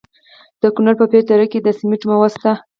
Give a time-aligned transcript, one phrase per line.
[0.61, 2.51] د کونړ په پیچ دره کې د سمنټو مواد شته.